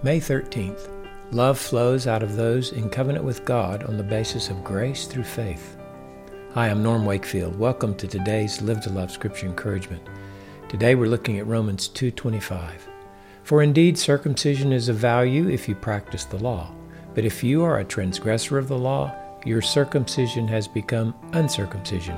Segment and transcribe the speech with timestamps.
[0.00, 0.88] May 13th.
[1.32, 5.24] Love flows out of those in covenant with God on the basis of grace through
[5.24, 5.76] faith.
[6.54, 7.58] Hi, I'm Norm Wakefield.
[7.58, 10.00] Welcome to today's Live to Love Scripture Encouragement.
[10.68, 12.86] Today we're looking at Romans 2:25.
[13.42, 16.70] For indeed circumcision is of value if you practice the law,
[17.16, 19.12] but if you are a transgressor of the law,
[19.44, 22.16] your circumcision has become uncircumcision.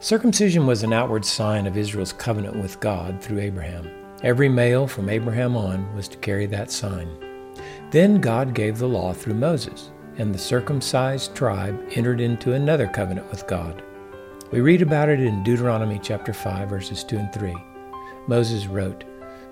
[0.00, 3.99] Circumcision was an outward sign of Israel's covenant with God through Abraham.
[4.22, 7.08] Every male from Abraham on was to carry that sign.
[7.90, 13.30] Then God gave the law through Moses, and the circumcised tribe entered into another covenant
[13.30, 13.82] with God.
[14.52, 17.56] We read about it in Deuteronomy chapter 5 verses 2 and 3.
[18.26, 19.04] Moses wrote,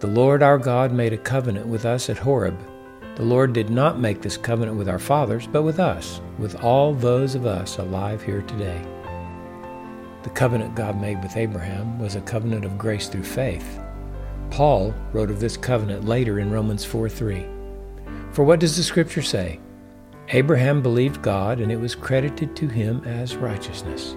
[0.00, 2.56] "The Lord our God made a covenant with us at Horeb.
[3.16, 6.94] The Lord did not make this covenant with our fathers, but with us, with all
[6.94, 8.80] those of us alive here today."
[10.22, 13.78] The covenant God made with Abraham was a covenant of grace through faith.
[14.54, 17.44] Paul wrote of this covenant later in Romans 4 3.
[18.30, 19.58] For what does the scripture say?
[20.28, 24.14] Abraham believed God, and it was credited to him as righteousness.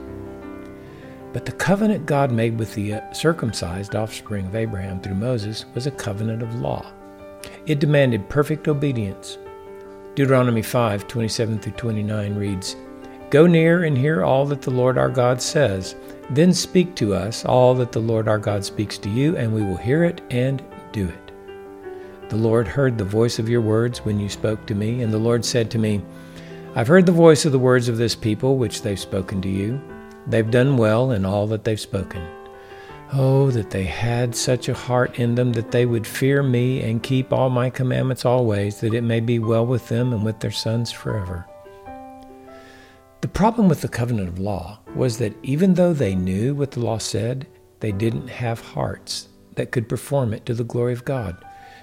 [1.34, 5.88] But the covenant God made with the uh, circumcised offspring of Abraham through Moses was
[5.88, 6.86] a covenant of law.
[7.66, 9.40] It demanded perfect obedience.
[10.14, 12.76] Deuteronomy 5 27 through 29 reads,
[13.30, 15.96] Go near and hear all that the Lord our God says.
[16.30, 19.62] Then speak to us all that the Lord our God speaks to you, and we
[19.62, 22.30] will hear it and do it.
[22.30, 25.18] The Lord heard the voice of your words when you spoke to me, and the
[25.18, 26.02] Lord said to me,
[26.76, 29.82] I've heard the voice of the words of this people which they've spoken to you.
[30.28, 32.26] They've done well in all that they've spoken.
[33.14, 37.02] Oh, that they had such a heart in them that they would fear me and
[37.02, 40.52] keep all my commandments always, that it may be well with them and with their
[40.52, 41.46] sons forever.
[43.28, 46.80] The problem with the covenant of law was that even though they knew what the
[46.80, 47.46] law said,
[47.82, 51.36] they didn't have hearts that could perform it to the glory of God.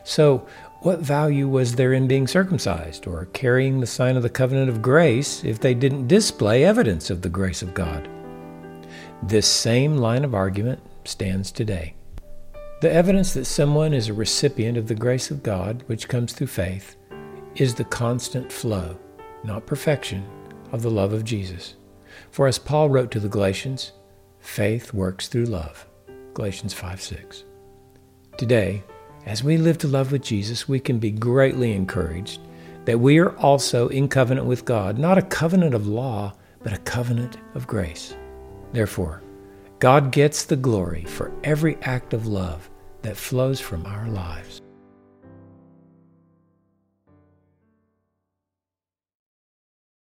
[0.04, 0.46] So,
[0.80, 4.80] what value was there in being circumcised or carrying the sign of the covenant of
[4.80, 8.08] grace if they didn't display evidence of the grace of God?
[9.22, 11.94] This same line of argument stands today.
[12.80, 16.46] The evidence that someone is a recipient of the grace of God, which comes through
[16.46, 16.96] faith,
[17.54, 18.98] is the constant flow,
[19.44, 20.26] not perfection,
[20.74, 21.76] of the love of Jesus.
[22.32, 23.92] For as Paul wrote to the Galatians,
[24.40, 25.86] faith works through love.
[26.34, 27.44] Galatians 5 6.
[28.36, 28.82] Today,
[29.24, 32.40] as we live to love with Jesus, we can be greatly encouraged
[32.86, 36.34] that we are also in covenant with God, not a covenant of law,
[36.64, 38.16] but a covenant of grace.
[38.72, 39.22] Therefore,
[39.78, 42.68] God gets the glory for every act of love
[43.02, 44.60] that flows from our lives.